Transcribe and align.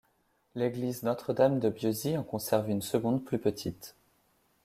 L’église 0.55 1.03
Notre-Dame 1.03 1.59
de 1.59 1.69
Bieuzy 1.69 2.17
en 2.17 2.23
conserve 2.23 2.71
une 2.71 2.81
seconde 2.81 3.23
plus 3.23 3.37
petite. 3.37 3.93